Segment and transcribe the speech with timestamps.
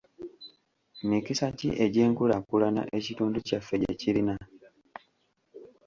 [1.09, 4.35] Mikisa ki egy’enkulaakulana ekitundu kyaffe gye kirina?